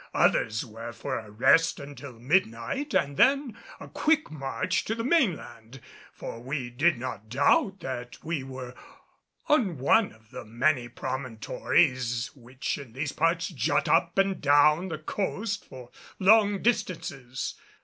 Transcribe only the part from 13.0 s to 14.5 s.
parts jut up and